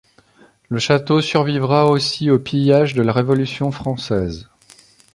Le 0.69 0.79
château 0.79 1.21
survivra 1.21 1.85
aussi 1.85 2.31
aux 2.31 2.39
pillages 2.39 2.95
de 2.95 3.03
la 3.03 3.13
Révolution 3.13 3.71
française. 3.71 4.49